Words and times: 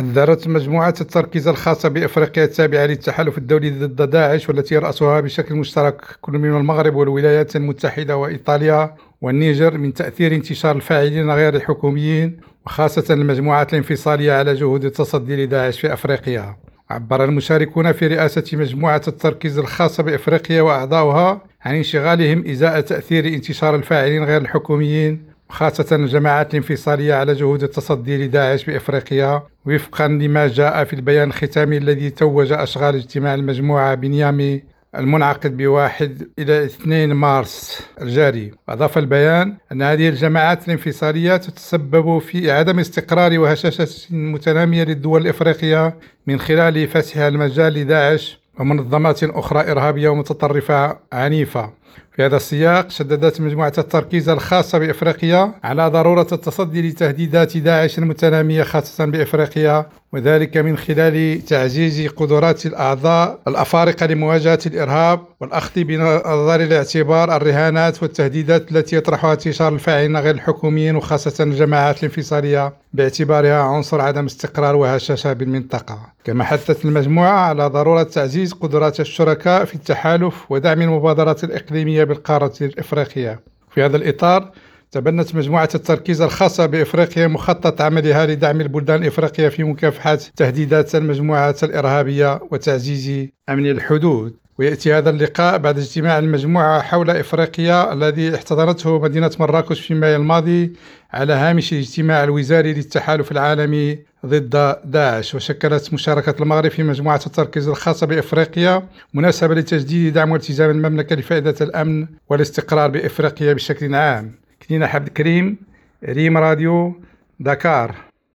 حذرت 0.00 0.48
مجموعة 0.48 0.94
التركيز 1.00 1.48
الخاصة 1.48 1.88
بإفريقيا 1.88 2.44
التابعة 2.44 2.86
للتحالف 2.86 3.38
الدولي 3.38 3.70
ضد 3.70 4.10
داعش 4.10 4.48
والتي 4.48 4.74
يرأسها 4.74 5.20
بشكل 5.20 5.54
مشترك 5.54 6.00
كل 6.20 6.32
من 6.32 6.56
المغرب 6.56 6.94
والولايات 6.94 7.56
المتحدة 7.56 8.16
وإيطاليا 8.16 8.94
والنيجر 9.20 9.78
من 9.78 9.94
تأثير 9.94 10.34
انتشار 10.34 10.76
الفاعلين 10.76 11.30
غير 11.30 11.54
الحكوميين 11.54 12.40
وخاصة 12.66 13.14
المجموعات 13.14 13.72
الانفصالية 13.72 14.32
على 14.32 14.54
جهود 14.54 14.84
التصدي 14.84 15.44
لداعش 15.44 15.80
في 15.80 15.92
أفريقيا. 15.92 16.56
عبر 16.90 17.24
المشاركون 17.24 17.92
في 17.92 18.06
رئاسة 18.06 18.44
مجموعة 18.52 19.02
التركيز 19.08 19.58
الخاصة 19.58 20.02
بإفريقيا 20.02 20.62
وأعضاؤها 20.62 21.40
عن 21.62 21.74
انشغالهم 21.74 22.48
إزاء 22.48 22.80
تأثير 22.80 23.26
انتشار 23.26 23.74
الفاعلين 23.74 24.24
غير 24.24 24.40
الحكوميين 24.40 25.29
وخاصة 25.50 25.96
الجماعات 25.96 26.50
الانفصالية 26.54 27.14
على 27.14 27.34
جهود 27.34 27.62
التصدي 27.62 28.26
لداعش 28.26 28.64
بإفريقيا 28.64 29.42
وفقا 29.66 30.08
لما 30.08 30.48
جاء 30.48 30.84
في 30.84 30.92
البيان 30.92 31.28
الختامي 31.28 31.76
الذي 31.76 32.10
توج 32.10 32.52
أشغال 32.52 32.94
اجتماع 32.94 33.34
المجموعة 33.34 33.94
بنيامي 33.94 34.62
المنعقد 34.96 35.56
بواحد 35.56 36.28
إلى 36.38 36.64
2 36.64 37.12
مارس 37.12 37.82
الجاري. 38.02 38.50
أضاف 38.68 38.98
البيان 38.98 39.56
أن 39.72 39.82
هذه 39.82 40.08
الجماعات 40.08 40.68
الانفصالية 40.68 41.36
تتسبب 41.36 42.18
في 42.18 42.50
عدم 42.50 42.78
استقرار 42.78 43.38
وهشاشة 43.38 43.88
متنامية 44.10 44.84
للدول 44.84 45.22
الإفريقية 45.22 45.96
من 46.26 46.38
خلال 46.38 46.88
فتحها 46.88 47.28
المجال 47.28 47.72
لداعش 47.72 48.40
ومنظمات 48.58 49.24
أخرى 49.24 49.70
إرهابية 49.70 50.08
ومتطرفة 50.08 50.98
عنيفة. 51.12 51.80
في 52.20 52.26
هذا 52.26 52.36
السياق 52.36 52.90
شددت 52.90 53.40
مجموعة 53.40 53.72
التركيز 53.78 54.28
الخاصة 54.28 54.78
بإفريقيا 54.78 55.52
على 55.64 55.88
ضرورة 55.88 56.26
التصدي 56.32 56.88
لتهديدات 56.88 57.56
داعش 57.56 57.98
المتنامية 57.98 58.62
خاصة 58.62 59.04
بإفريقيا 59.04 59.86
وذلك 60.12 60.56
من 60.56 60.76
خلال 60.76 61.44
تعزيز 61.44 62.08
قدرات 62.08 62.66
الأعضاء 62.66 63.38
الأفارقة 63.48 64.06
لمواجهة 64.06 64.58
الإرهاب 64.66 65.20
والأخذ 65.40 65.84
بنظر 65.84 66.60
الاعتبار 66.60 67.36
الرهانات 67.36 68.02
والتهديدات 68.02 68.72
التي 68.72 68.96
يطرحها 68.96 69.32
انتشار 69.32 69.74
الفاعلين 69.74 70.16
غير 70.16 70.34
الحكوميين 70.34 70.96
وخاصة 70.96 71.44
الجماعات 71.44 71.98
الانفصالية 72.04 72.72
باعتبارها 72.92 73.62
عنصر 73.62 74.00
عدم 74.00 74.24
استقرار 74.24 74.76
وهشاشة 74.76 75.32
بالمنطقة. 75.32 75.98
كما 76.24 76.44
حثت 76.44 76.84
المجموعة 76.84 77.38
على 77.40 77.66
ضرورة 77.66 78.02
تعزيز 78.02 78.52
قدرات 78.52 79.00
الشركاء 79.00 79.64
في 79.64 79.74
التحالف 79.74 80.52
ودعم 80.52 80.82
المبادرات 80.82 81.44
الإقليمية 81.44 82.04
بالقارة 82.10 82.52
الإفريقية. 82.60 83.40
في 83.70 83.82
هذا 83.84 83.96
الإطار 83.96 84.50
تبنت 84.90 85.34
مجموعة 85.34 85.68
التركيز 85.74 86.20
الخاصة 86.22 86.66
بإفريقيا 86.66 87.26
مخطط 87.26 87.80
عملها 87.80 88.26
لدعم 88.26 88.60
البلدان 88.60 89.02
الإفريقية 89.02 89.48
في 89.48 89.64
مكافحة 89.64 90.18
تهديدات 90.36 90.94
المجموعات 90.94 91.64
الإرهابية 91.64 92.40
وتعزيز 92.50 93.28
أمن 93.48 93.70
الحدود. 93.70 94.36
ويأتي 94.60 94.94
هذا 94.94 95.10
اللقاء 95.10 95.58
بعد 95.58 95.78
اجتماع 95.78 96.18
المجموعة 96.18 96.82
حول 96.82 97.10
إفريقيا 97.10 97.92
الذي 97.92 98.34
احتضنته 98.34 98.98
مدينة 98.98 99.30
مراكش 99.40 99.80
في 99.80 99.94
مايو 99.94 100.16
الماضي 100.16 100.72
على 101.12 101.32
هامش 101.32 101.72
الاجتماع 101.72 102.24
الوزاري 102.24 102.72
للتحالف 102.72 103.32
العالمي 103.32 103.98
ضد 104.26 104.76
داعش. 104.84 105.34
وشكلت 105.34 105.94
مشاركة 105.94 106.42
المغرب 106.42 106.70
في 106.70 106.82
مجموعة 106.82 107.20
التركيز 107.26 107.68
الخاصة 107.68 108.06
بإفريقيا 108.06 108.88
مناسبة 109.14 109.54
لتجديد 109.54 110.12
دعم 110.12 110.30
والتزام 110.30 110.70
المملكة 110.70 111.16
لفائدة 111.16 111.54
الأمن 111.60 112.06
والاستقرار 112.28 112.90
بإفريقيا 112.90 113.52
بشكل 113.52 113.94
عام. 113.94 114.32
كنينة 114.68 114.86
عبد 114.86 115.06
الكريم 115.06 115.56
ريم 116.04 116.38
راديو 116.38 116.94
دكار 117.40 118.09